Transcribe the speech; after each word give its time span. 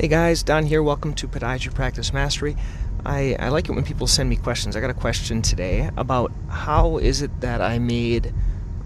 Hey 0.00 0.08
guys, 0.08 0.42
Don 0.42 0.64
here. 0.64 0.82
Welcome 0.82 1.12
to 1.16 1.28
Podiatry 1.28 1.74
Practice 1.74 2.10
Mastery. 2.14 2.56
I, 3.04 3.36
I 3.38 3.50
like 3.50 3.68
it 3.68 3.72
when 3.72 3.84
people 3.84 4.06
send 4.06 4.30
me 4.30 4.36
questions. 4.36 4.74
I 4.74 4.80
got 4.80 4.88
a 4.88 4.94
question 4.94 5.42
today 5.42 5.90
about 5.98 6.32
how 6.48 6.96
is 6.96 7.20
it 7.20 7.42
that 7.42 7.60
I 7.60 7.78
made 7.78 8.32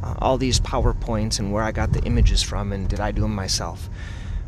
uh, 0.03 0.17
all 0.19 0.39
these 0.39 0.59
PowerPoints 0.59 1.39
and 1.39 1.53
where 1.53 1.63
I 1.63 1.71
got 1.71 1.93
the 1.93 2.03
images 2.03 2.43
from 2.43 2.73
and 2.73 2.89
did 2.89 2.99
I 2.99 3.13
do 3.13 3.23
them 3.23 3.33
myself? 3.33 3.89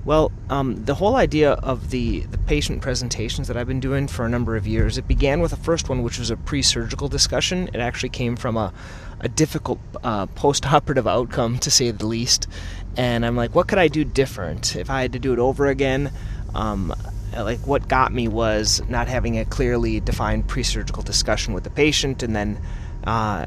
Well, 0.05 0.33
um, 0.51 0.85
the 0.85 0.97
whole 0.97 1.15
idea 1.15 1.53
of 1.53 1.91
the, 1.91 2.21
the 2.21 2.39
patient 2.39 2.83
presentations 2.83 3.47
that 3.47 3.57
I've 3.57 3.69
been 3.69 3.79
doing 3.79 4.09
for 4.09 4.27
a 4.27 4.29
number 4.29 4.57
of 4.57 4.67
years, 4.67 4.99
it 4.99 5.07
began 5.07 5.41
with 5.41 5.53
the 5.53 5.57
first 5.57 5.89
one, 5.89 6.03
which 6.03 6.19
was 6.19 6.31
a 6.31 6.37
pre 6.37 6.63
surgical 6.63 7.07
discussion. 7.07 7.69
It 7.75 7.77
actually 7.77 8.09
came 8.09 8.35
from 8.35 8.57
a, 8.57 8.73
a 9.21 9.29
difficult 9.29 9.79
uh, 10.03 10.27
post 10.27 10.67
operative 10.73 11.07
outcome, 11.07 11.59
to 11.59 11.71
say 11.71 11.93
the 11.93 12.07
least. 12.07 12.49
And 12.97 13.27
I'm 13.27 13.37
like, 13.37 13.55
what 13.55 13.69
could 13.69 13.79
I 13.79 13.89
do 13.89 14.05
different 14.05 14.75
if 14.75 14.91
I 14.91 15.03
had 15.03 15.13
to 15.13 15.19
do 15.19 15.33
it 15.33 15.39
over 15.39 15.67
again? 15.67 16.13
Um, 16.57 16.95
like 17.37 17.67
what 17.67 17.87
got 17.87 18.13
me 18.13 18.29
was 18.29 18.83
not 18.89 19.09
having 19.09 19.39
a 19.39 19.45
clearly 19.45 20.01
defined 20.01 20.49
pre-surgical 20.49 21.03
discussion 21.03 21.53
with 21.53 21.65
the 21.65 21.71
patient, 21.71 22.23
and 22.23 22.35
then 22.35 22.59
uh, 23.05 23.47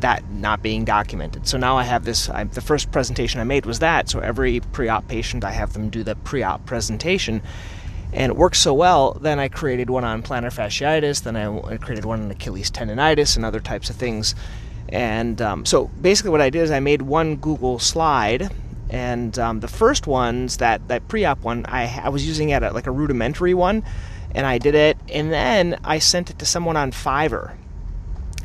that 0.00 0.28
not 0.30 0.62
being 0.62 0.84
documented. 0.84 1.46
So 1.48 1.58
now 1.58 1.76
I 1.76 1.84
have 1.84 2.04
this. 2.04 2.28
I, 2.28 2.44
the 2.44 2.60
first 2.60 2.92
presentation 2.92 3.40
I 3.40 3.44
made 3.44 3.66
was 3.66 3.78
that. 3.78 4.08
So 4.10 4.20
every 4.20 4.60
pre-op 4.60 5.08
patient, 5.08 5.42
I 5.42 5.52
have 5.52 5.72
them 5.72 5.88
do 5.88 6.04
the 6.04 6.16
pre-op 6.16 6.66
presentation, 6.66 7.42
and 8.12 8.30
it 8.30 8.36
works 8.36 8.58
so 8.58 8.74
well. 8.74 9.14
Then 9.14 9.38
I 9.38 9.48
created 9.48 9.88
one 9.88 10.04
on 10.04 10.22
plantar 10.22 10.52
fasciitis. 10.52 11.22
Then 11.22 11.36
I 11.36 11.76
created 11.78 12.04
one 12.04 12.22
on 12.22 12.30
Achilles 12.30 12.70
tendonitis 12.70 13.36
and 13.36 13.44
other 13.44 13.60
types 13.60 13.88
of 13.90 13.96
things. 13.96 14.34
And 14.90 15.40
um, 15.40 15.64
so 15.64 15.86
basically, 16.00 16.30
what 16.30 16.40
I 16.40 16.50
did 16.50 16.62
is 16.62 16.70
I 16.70 16.80
made 16.80 17.02
one 17.02 17.36
Google 17.36 17.78
slide 17.78 18.50
and 18.90 19.38
um, 19.38 19.60
the 19.60 19.68
first 19.68 20.06
ones, 20.06 20.58
that, 20.58 20.88
that 20.88 21.06
pre 21.08 21.24
op 21.24 21.40
one, 21.42 21.64
I, 21.66 22.00
I 22.04 22.08
was 22.08 22.26
using 22.26 22.52
at 22.52 22.74
like 22.74 22.86
a 22.86 22.90
rudimentary 22.90 23.54
one, 23.54 23.84
and 24.34 24.46
I 24.46 24.58
did 24.58 24.74
it, 24.74 24.98
and 25.12 25.32
then 25.32 25.78
I 25.84 25.98
sent 25.98 26.30
it 26.30 26.38
to 26.40 26.46
someone 26.46 26.76
on 26.76 26.90
Fiverr. 26.92 27.52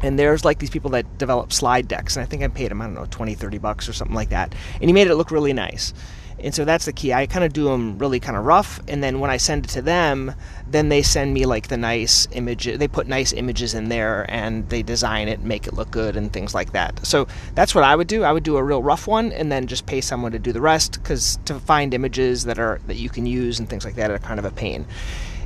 And 0.05 0.19
there's 0.19 0.45
like 0.45 0.59
these 0.59 0.69
people 0.69 0.91
that 0.91 1.17
develop 1.17 1.51
slide 1.51 1.87
decks, 1.87 2.15
and 2.15 2.23
I 2.23 2.27
think 2.27 2.43
I 2.43 2.47
paid 2.47 2.71
him, 2.71 2.81
I 2.81 2.85
don't 2.85 2.93
know, 2.93 3.07
20, 3.09 3.33
30 3.33 3.57
bucks 3.57 3.89
or 3.89 3.93
something 3.93 4.15
like 4.15 4.29
that. 4.29 4.53
And 4.79 4.89
he 4.89 4.93
made 4.93 5.07
it 5.07 5.15
look 5.15 5.31
really 5.31 5.53
nice. 5.53 5.93
And 6.37 6.53
so 6.53 6.65
that's 6.65 6.85
the 6.85 6.91
key. 6.91 7.13
I 7.13 7.27
kind 7.27 7.45
of 7.45 7.53
do 7.53 7.63
them 7.63 7.97
really 7.97 8.19
kind 8.19 8.37
of 8.37 8.45
rough, 8.45 8.79
and 8.87 9.01
then 9.01 9.19
when 9.19 9.31
I 9.31 9.37
send 9.37 9.65
it 9.65 9.69
to 9.69 9.81
them, 9.81 10.35
then 10.69 10.89
they 10.89 11.01
send 11.01 11.33
me 11.33 11.45
like 11.45 11.69
the 11.69 11.77
nice 11.77 12.27
images 12.33 12.77
They 12.77 12.89
put 12.89 13.07
nice 13.07 13.31
images 13.31 13.73
in 13.73 13.87
there, 13.87 14.25
and 14.29 14.67
they 14.69 14.83
design 14.83 15.29
it, 15.29 15.41
make 15.41 15.65
it 15.65 15.73
look 15.73 15.91
good, 15.91 16.17
and 16.17 16.31
things 16.31 16.53
like 16.53 16.73
that. 16.73 17.05
So 17.05 17.27
that's 17.55 17.73
what 17.73 17.85
I 17.85 17.95
would 17.95 18.07
do. 18.07 18.23
I 18.23 18.33
would 18.33 18.43
do 18.43 18.57
a 18.57 18.63
real 18.63 18.83
rough 18.83 19.07
one, 19.07 19.31
and 19.31 19.49
then 19.49 19.65
just 19.65 19.85
pay 19.85 20.01
someone 20.01 20.33
to 20.33 20.39
do 20.39 20.51
the 20.51 20.61
rest, 20.61 21.01
because 21.01 21.39
to 21.45 21.57
find 21.59 21.93
images 21.93 22.43
that 22.43 22.59
are 22.59 22.79
that 22.87 22.97
you 22.97 23.09
can 23.09 23.25
use 23.25 23.57
and 23.57 23.69
things 23.69 23.85
like 23.85 23.95
that 23.95 24.11
are 24.11 24.19
kind 24.19 24.37
of 24.37 24.45
a 24.45 24.51
pain. 24.51 24.85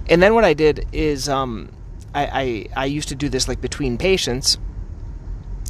And 0.10 0.24
then 0.24 0.34
what 0.34 0.44
I 0.44 0.56
did 0.56 0.88
is 0.92 1.30
um, 1.30 1.70
I, 2.14 2.26
I 2.76 2.84
I 2.84 2.86
used 2.86 3.10
to 3.10 3.16
do 3.16 3.30
this 3.30 3.48
like 3.48 3.62
between 3.62 3.98
patients. 3.98 4.58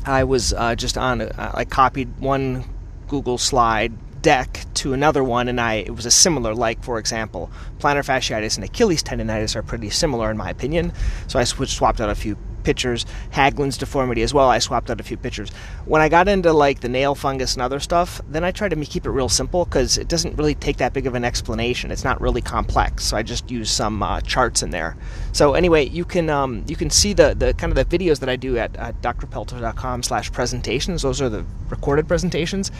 I 0.05 0.23
was 0.23 0.53
uh, 0.53 0.75
just 0.75 0.97
on. 0.97 1.21
Uh, 1.21 1.51
I 1.53 1.65
copied 1.65 2.19
one 2.19 2.65
Google 3.07 3.37
slide 3.37 3.93
deck 4.21 4.65
to 4.75 4.93
another 4.93 5.23
one, 5.23 5.47
and 5.47 5.59
I 5.59 5.75
it 5.75 5.95
was 5.95 6.05
a 6.05 6.11
similar. 6.11 6.53
Like 6.55 6.83
for 6.83 6.99
example, 6.99 7.51
plantar 7.79 8.05
fasciitis 8.05 8.55
and 8.55 8.63
Achilles 8.63 9.03
tendonitis 9.03 9.55
are 9.55 9.63
pretty 9.63 9.89
similar 9.89 10.31
in 10.31 10.37
my 10.37 10.49
opinion. 10.49 10.93
So 11.27 11.39
I 11.39 11.43
switched, 11.43 11.77
swapped 11.77 12.01
out 12.01 12.09
a 12.09 12.15
few 12.15 12.37
pictures. 12.63 13.05
Haglund's 13.31 13.77
deformity 13.77 14.21
as 14.21 14.33
well. 14.33 14.49
I 14.49 14.59
swapped 14.59 14.89
out 14.89 14.99
a 14.99 15.03
few 15.03 15.17
pictures. 15.17 15.49
When 15.85 16.01
I 16.01 16.09
got 16.09 16.27
into 16.27 16.53
like 16.53 16.81
the 16.81 16.89
nail 16.89 17.15
fungus 17.15 17.53
and 17.53 17.61
other 17.61 17.79
stuff, 17.79 18.21
then 18.27 18.43
I 18.43 18.51
tried 18.51 18.69
to 18.69 18.85
keep 18.85 19.05
it 19.05 19.11
real 19.11 19.29
simple 19.29 19.65
because 19.65 19.97
it 19.97 20.07
doesn't 20.07 20.37
really 20.37 20.55
take 20.55 20.77
that 20.77 20.93
big 20.93 21.07
of 21.07 21.15
an 21.15 21.23
explanation. 21.23 21.91
It's 21.91 22.03
not 22.03 22.19
really 22.21 22.41
complex. 22.41 23.05
So 23.05 23.17
I 23.17 23.23
just 23.23 23.49
use 23.49 23.71
some 23.71 24.03
uh, 24.03 24.21
charts 24.21 24.63
in 24.63 24.69
there. 24.71 24.97
So 25.31 25.53
anyway, 25.53 25.87
you 25.87 26.05
can 26.05 26.29
um, 26.29 26.63
you 26.67 26.75
can 26.75 26.89
see 26.89 27.13
the, 27.13 27.35
the 27.35 27.53
kind 27.53 27.75
of 27.75 27.89
the 27.89 27.97
videos 27.97 28.19
that 28.19 28.29
I 28.29 28.35
do 28.35 28.57
at, 28.57 28.75
at 28.77 29.01
drpelto.com 29.01 30.03
slash 30.03 30.31
presentations. 30.31 31.01
Those 31.01 31.21
are 31.21 31.29
the 31.29 31.45
recorded 31.69 32.07
presentations. 32.07 32.71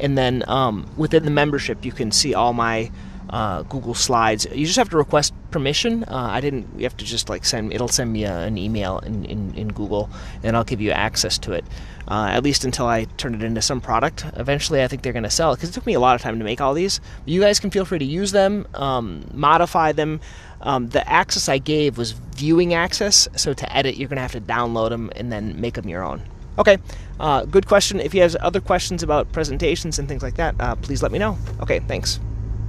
And 0.00 0.16
then 0.16 0.44
um, 0.48 0.88
within 0.96 1.24
the 1.24 1.30
membership, 1.30 1.84
you 1.84 1.92
can 1.92 2.12
see 2.12 2.34
all 2.34 2.52
my 2.52 2.90
uh, 3.30 3.62
Google 3.62 3.94
Slides. 3.94 4.46
You 4.52 4.66
just 4.66 4.78
have 4.78 4.88
to 4.90 4.96
request 4.96 5.34
permission. 5.50 6.04
Uh, 6.04 6.28
I 6.30 6.40
didn't. 6.40 6.68
You 6.76 6.84
have 6.84 6.96
to 6.96 7.04
just 7.04 7.28
like 7.28 7.44
send. 7.44 7.72
It'll 7.72 7.88
send 7.88 8.12
me 8.12 8.24
a, 8.24 8.38
an 8.40 8.58
email 8.58 8.98
in, 9.00 9.24
in, 9.24 9.54
in, 9.54 9.68
Google, 9.68 10.10
and 10.42 10.56
I'll 10.56 10.64
give 10.64 10.80
you 10.80 10.90
access 10.90 11.38
to 11.38 11.52
it. 11.52 11.64
Uh, 12.06 12.28
at 12.30 12.42
least 12.42 12.64
until 12.64 12.86
I 12.86 13.04
turn 13.18 13.34
it 13.34 13.42
into 13.42 13.60
some 13.60 13.82
product. 13.82 14.24
Eventually, 14.34 14.82
I 14.82 14.88
think 14.88 15.02
they're 15.02 15.12
going 15.12 15.24
to 15.24 15.30
sell 15.30 15.54
because 15.54 15.68
it 15.68 15.72
took 15.72 15.84
me 15.84 15.92
a 15.92 16.00
lot 16.00 16.14
of 16.14 16.22
time 16.22 16.38
to 16.38 16.44
make 16.44 16.60
all 16.60 16.72
these. 16.72 17.00
You 17.26 17.40
guys 17.40 17.60
can 17.60 17.70
feel 17.70 17.84
free 17.84 17.98
to 17.98 18.04
use 18.04 18.32
them, 18.32 18.66
um, 18.74 19.28
modify 19.34 19.92
them. 19.92 20.20
Um, 20.62 20.88
the 20.88 21.06
access 21.08 21.48
I 21.48 21.58
gave 21.58 21.98
was 21.98 22.12
viewing 22.12 22.72
access, 22.72 23.28
so 23.36 23.52
to 23.52 23.76
edit, 23.76 23.96
you're 23.96 24.08
going 24.08 24.16
to 24.16 24.22
have 24.22 24.32
to 24.32 24.40
download 24.40 24.88
them 24.88 25.10
and 25.16 25.30
then 25.30 25.60
make 25.60 25.74
them 25.74 25.88
your 25.88 26.02
own. 26.02 26.22
Okay, 26.58 26.78
uh, 27.20 27.44
good 27.44 27.66
question. 27.66 28.00
If 28.00 28.14
you 28.14 28.22
have 28.22 28.34
other 28.36 28.60
questions 28.60 29.02
about 29.02 29.30
presentations 29.30 29.98
and 29.98 30.08
things 30.08 30.22
like 30.22 30.34
that, 30.36 30.56
uh, 30.58 30.74
please 30.76 31.02
let 31.02 31.12
me 31.12 31.18
know. 31.18 31.38
Okay, 31.60 31.78
thanks. 31.80 32.18